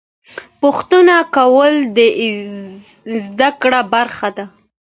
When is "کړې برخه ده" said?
3.61-4.45